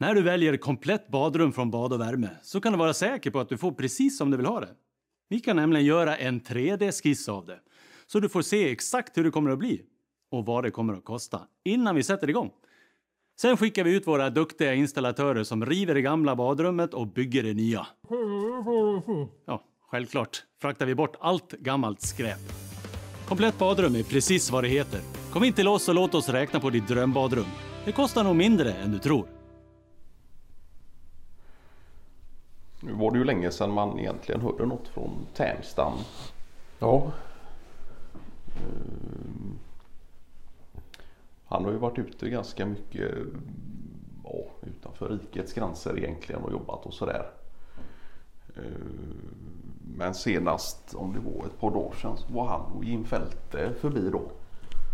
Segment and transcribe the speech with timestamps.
[0.00, 3.40] När du väljer komplett badrum från Bad och värme så kan du vara säker på
[3.40, 4.74] att du får precis som du vill ha det.
[5.28, 7.58] Vi kan nämligen göra en 3D-skiss av det
[8.06, 9.82] så du får se exakt hur det kommer att bli
[10.30, 12.50] och vad det kommer att kosta innan vi sätter igång.
[13.40, 17.54] Sen skickar vi ut våra duktiga installatörer som river det gamla badrummet och bygger det
[17.54, 17.86] nya.
[19.46, 22.40] Ja, självklart fraktar vi bort allt gammalt skräp.
[23.28, 25.00] Komplett badrum är precis vad det heter.
[25.32, 27.46] Kom in till oss och låt oss räkna på ditt drömbadrum.
[27.84, 29.37] Det kostar nog mindre än du tror.
[32.88, 35.92] Nu var det ju länge sedan man egentligen hörde något från Tärnstam.
[36.78, 37.12] Ja,
[41.44, 43.10] Han har ju varit ute ganska mycket
[44.24, 47.30] ja, utanför rikets gränser egentligen och jobbat och sådär.
[48.56, 48.62] Eh,
[49.96, 53.72] Men senast, om det var ett par dagar sedan, så var han och Jim Fälte
[53.80, 54.22] förbi då.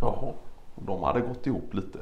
[0.00, 0.32] jaha.
[0.74, 1.98] Och de hade gått ihop lite.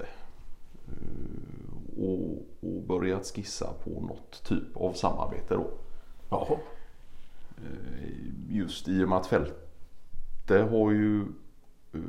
[0.88, 5.66] eh, Och, och börjat skissa på något typ av samarbete då.
[6.32, 6.58] Jaha.
[8.48, 11.20] Just i och med att Fälte har ju
[11.92, 12.00] eh,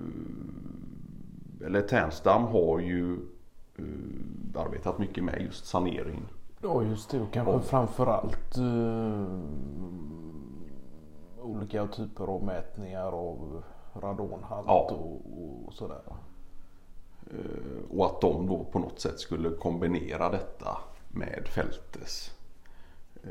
[1.66, 3.14] eller Tärnstam har ju
[3.76, 3.86] eh,
[4.62, 6.24] arbetat mycket med just sanering.
[6.62, 7.60] Ja just det och kanske Ja.
[7.60, 9.40] framförallt uh,
[11.42, 13.64] olika typer av mätningar av
[13.94, 14.90] radonhalt Ja.
[14.92, 15.22] och,
[15.68, 16.02] och sådär.
[17.90, 20.78] Och att de då på något sätt skulle kombinera detta
[21.12, 22.32] med Fältes
[23.24, 23.30] Eh,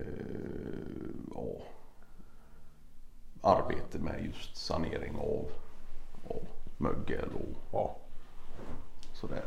[1.35, 1.47] ja,
[3.43, 5.51] arbete med just sanering av,
[6.29, 6.43] av
[6.79, 7.97] mögel och Ja.
[9.13, 9.45] sådär.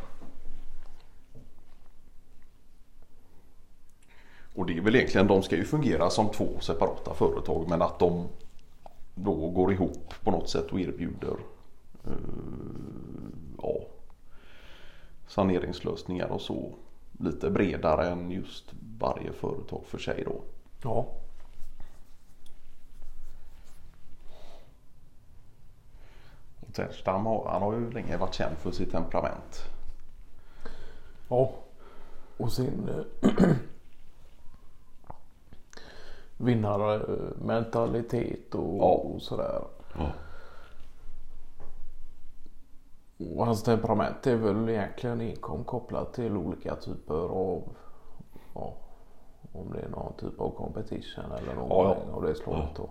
[4.56, 8.00] Och det är väl egentligen, de ska ju fungera som två separata företag men att
[8.00, 8.28] de
[9.16, 11.38] då går ihop på något sätt och erbjuder
[12.04, 12.12] eh,
[13.62, 13.76] ja,
[15.28, 16.74] saneringslösningar och så
[17.20, 20.42] lite bredare än just varje företag för sig då.
[20.84, 21.06] Ja.
[26.60, 29.64] Och Tärnstam har, han har ju länge varit känd för sitt temperament.
[31.30, 31.52] Ja.
[32.38, 33.04] Och sin eh,
[36.38, 38.94] vinnarmentalitet och, Ja.
[38.94, 39.62] och sådär.
[39.98, 40.12] Ja.
[43.18, 47.64] Och hans temperament är väl egentligen enkom kopplat till olika typer av
[48.54, 48.74] ja,
[49.52, 52.16] om det är någon typ av competition eller någonting Ja, ja.
[52.16, 52.90] av det slaget då.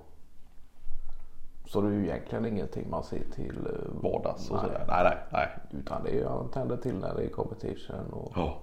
[1.66, 4.84] Så det är ju egentligen ingenting man ser till eh, Vardags och nej, sådär.
[4.88, 5.80] Nej, nej, nej.
[5.80, 8.58] Utan det är ju han tänder till när det är competition och Ja.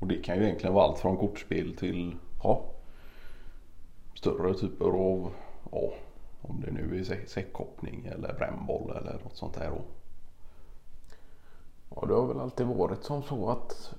[0.00, 2.62] Och det kan ju egentligen vara allt från kortspel till ja,
[4.14, 5.30] större typer av,
[5.72, 5.90] ja,
[6.48, 9.70] om det nu är sä- säckhoppning eller brännboll eller något sånt där.
[9.70, 9.80] då.
[11.96, 13.94] Ja, det har väl alltid varit som så att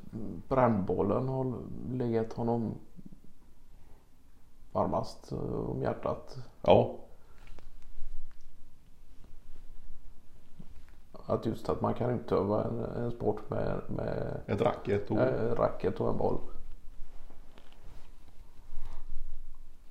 [0.47, 1.53] brännbollen har
[1.91, 2.73] legat honom
[4.71, 6.37] varmast eh, om hjärtat.
[6.61, 6.95] Ja,
[11.25, 15.55] Att just att man kan utöva en, en sport med, med ett racket och eh,
[15.55, 16.37] racket och en boll.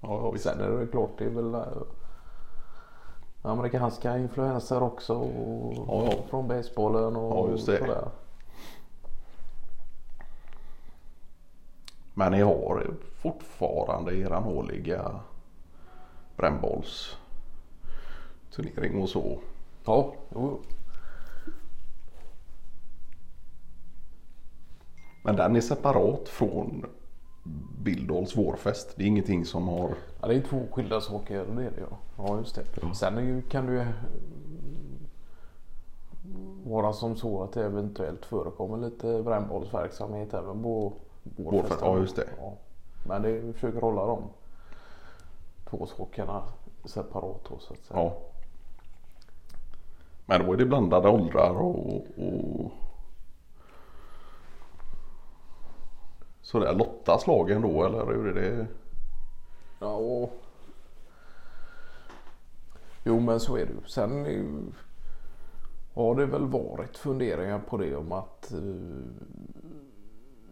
[0.01, 0.39] ja, ja.
[0.39, 1.63] Sen är det klart det är väl eh,
[3.49, 6.19] amerikanska influenser också och, Ja, ja.
[6.31, 7.59] från basebollen och Ja, det.
[7.59, 8.09] sådär.
[12.15, 15.21] Men ni har fortfarande eran årliga
[16.37, 19.39] brännbollsturnering och så.
[19.85, 20.61] Ja, jo.
[25.23, 26.87] Men den är separat från
[27.83, 28.93] Bildals vårfest.
[28.97, 29.95] Det är ingenting som har...
[30.21, 31.47] Ja, det är två skilda saker.
[31.57, 31.99] Det är det ja.
[32.17, 32.63] Ja just det.
[32.83, 32.95] Ja.
[32.95, 33.85] Sen kan det ju
[36.65, 40.93] vara som så att det eventuellt förekommer lite brännbollsverksamhet även på
[41.23, 42.29] Vårfest, ja, just det.
[42.41, 42.53] Ja.
[43.07, 44.23] Men det, vi försöker hålla de
[45.71, 46.43] två sakerna
[46.85, 48.01] separat då så att säga.
[48.01, 48.17] Ja.
[50.27, 51.87] Men då är det blandade åldrar och,
[52.17, 52.71] och
[56.49, 58.67] sådär Lottas lagen då eller hur är det?
[59.79, 60.33] Ja, och...
[63.05, 63.81] Jo men så är det ju.
[63.87, 64.73] Sen
[65.95, 68.59] har det väl varit funderingar på det om att eh,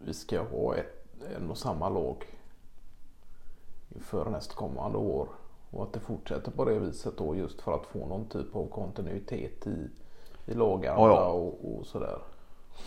[0.05, 1.05] vi ska ha ett,
[1.37, 2.25] en och samma lag
[3.95, 5.27] inför nästkommande år.
[5.71, 8.69] Och att det fortsätter på det viset då just för att få någon typ av
[8.69, 9.89] kontinuitet i,
[10.45, 11.27] i laganda Ja, ja.
[11.27, 12.17] och, och sådär.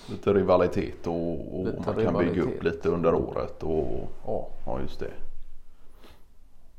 [0.06, 2.62] Lite rivalitet och, och Lite man kan bygga upp rivalitet.
[2.64, 5.10] lite under året och Ja, ja just det.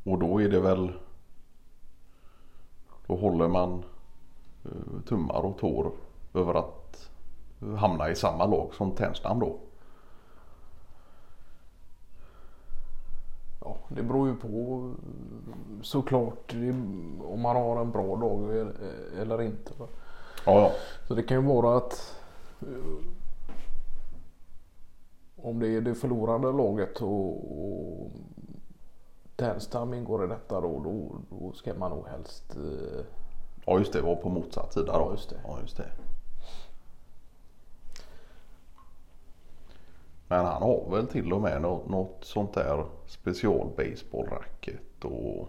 [0.04, 0.92] Och då är det väl
[3.08, 3.84] då håller man
[4.66, 5.92] eh, tummar och tår
[6.34, 7.10] över att
[7.78, 9.58] hamna i samma lag som Tärnstam då.
[13.62, 14.92] Ja, det beror ju på
[15.82, 16.70] såklart det,
[17.24, 18.68] om man har en bra dag
[19.22, 19.72] eller, inte.
[19.78, 19.88] Ja,
[20.46, 20.72] ja.
[21.08, 22.21] Så det kan ju vara att
[25.36, 28.12] om det är det förlorande laget och, och
[29.36, 33.06] Tärnstam ingår i detta då, då, då ska man nog helst eh,
[33.66, 35.00] ja just det, var på motsatt sida då.
[35.00, 35.36] Ja, just det.
[35.44, 35.92] Ja, just det.
[40.28, 45.48] Men han har väl till och med något, något sånt där special baseballracket och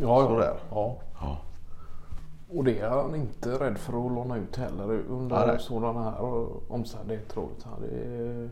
[0.00, 0.60] ja, Sådär.
[0.70, 0.96] Ja.
[1.20, 1.38] ja.
[2.50, 6.20] Och det är han inte rädd för att låna ut heller under Nej, sådana här
[6.72, 7.48] omständigheter.
[7.80, 8.50] det är...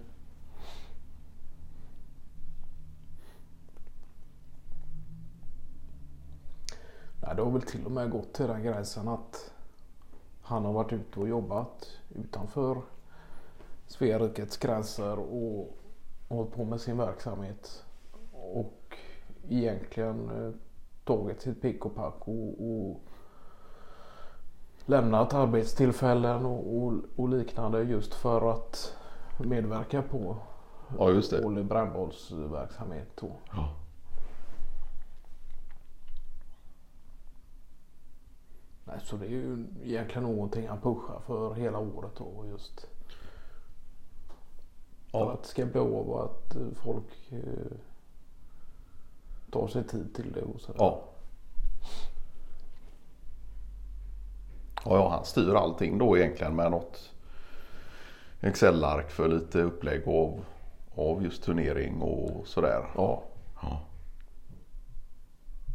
[7.23, 9.53] Nej, det har väl till och med gått till den gränsen att
[10.43, 12.83] han har varit ute och jobbat utanför
[13.87, 15.77] Svea rikets gränser och
[16.29, 17.85] hållit på med sin verksamhet.
[18.33, 18.97] Och
[19.49, 20.53] egentligen eh,
[21.05, 23.01] tagit sitt pick och pack och, och
[24.87, 28.97] lämnat arbetstillfällen och, och, och liknande just för att
[29.39, 30.37] medverka på
[30.99, 31.45] ja, just det.
[31.45, 31.63] Olle
[32.51, 33.09] verksamhet.
[33.15, 33.31] Då.
[33.53, 33.75] Ja.
[38.85, 42.87] Nej, så det är ju egentligen någonting han pushar för hela året då just.
[45.13, 45.33] Ja.
[45.33, 47.77] att det ska bli av och att folk eh,
[49.51, 50.79] tar sig tid till det och sådär.
[50.79, 51.03] Ja.
[54.85, 57.13] Ja, ja, han styr allting då egentligen med något
[58.41, 60.45] Excel-ark för lite upplägg av,
[60.95, 62.85] av just turnering och sådär.
[62.97, 63.23] Ja.
[63.63, 63.81] Ja.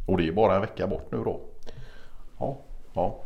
[0.06, 1.40] Och det är bara en vecka bort nu då.
[2.38, 2.56] ja.
[2.94, 3.18] Ja,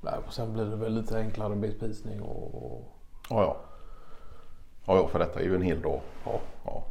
[0.00, 2.92] Nej, och sen blir det väl lite enklare bespisning och, och
[3.30, 3.56] ja, ja.
[4.84, 6.00] Ja, ja, för detta är ju en hel dag.
[6.24, 6.40] ja.
[6.64, 6.84] Ja.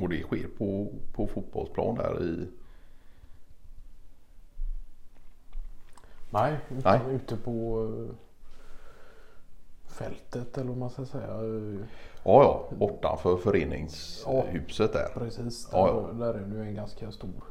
[0.00, 2.48] Och det sker på, på fotbollsplan där i...
[6.30, 7.14] Nej, utan Nej.
[7.14, 8.14] ute på eh,
[9.90, 11.28] fältet eller vad man ska säga.
[12.24, 15.08] Ja, ja, bortanför föreningshuset där.
[15.14, 16.12] Precis, där, Ja, ja.
[16.12, 17.44] där är det ju en ganska stor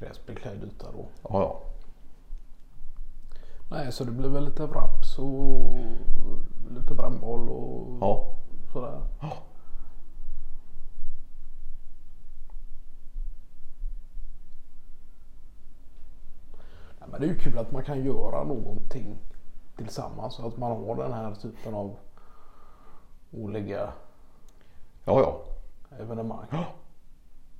[0.00, 1.08] gräsbeklädd yta då.
[1.22, 1.62] Ja, ja.
[3.70, 5.74] Nej, så det blir väl lite wraps och
[6.70, 8.34] lite brännboll och Ja,
[8.72, 9.02] sådär.
[9.20, 9.32] Ja.
[17.00, 19.18] Ja, men det är ju kul att man kan göra någonting
[19.76, 20.34] tillsammans.
[20.34, 21.96] Så att man har den här typen av
[23.30, 23.92] olika
[25.04, 25.40] ja, ja.
[25.98, 26.46] evenemang.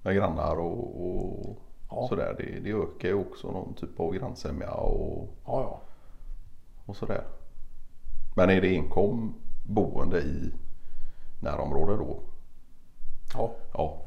[0.02, 1.56] Med grannar och, och
[1.90, 2.06] Ja.
[2.08, 2.34] sådär.
[2.38, 5.80] Det, det ökar ju också någon typ av grannsämja och, Ja, ja.
[6.86, 7.24] och sådär.
[8.36, 9.34] Men är det enkom
[9.66, 10.52] boende i
[11.42, 12.20] närområdet då?
[13.34, 13.50] ja.
[13.74, 13.98] Ja,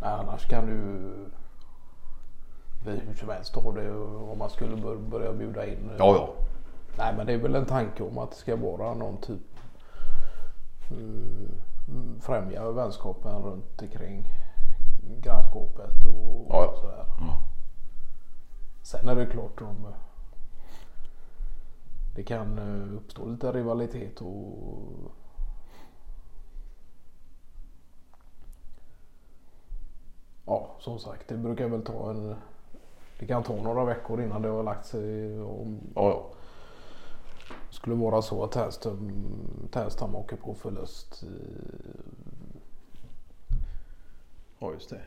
[0.00, 1.02] Nej, annars kan du
[2.84, 5.90] hur som helst ha det om man skulle bör- börja bjuda in.
[5.98, 6.28] ja, ja.
[6.98, 9.40] Nej men det är väl en tanke om att det ska vara någon typ
[10.90, 11.48] mm,
[11.88, 14.28] mm, främja vänskapen runt omkring
[15.20, 17.04] grannskapet och, Ja, och sådär.
[17.20, 17.42] Ja.
[18.82, 19.86] Sen är det klart om
[22.14, 25.12] det kan eh, uppstå lite rivalitet och
[30.46, 32.36] Ja, som sagt, det brukar väl ta en...
[33.22, 35.40] Det kan ta några veckor innan det har lagt sig.
[35.40, 36.30] Om ja, ja.
[37.68, 38.52] det skulle vara så att
[39.70, 41.24] Tärnstam åker på förlust.
[44.58, 45.00] ja just det.